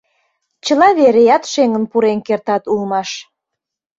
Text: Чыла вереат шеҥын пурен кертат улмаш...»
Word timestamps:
Чыла 0.65 0.89
вереат 0.99 1.43
шеҥын 1.51 1.83
пурен 1.91 2.19
кертат 2.27 2.63
улмаш...» 2.71 3.09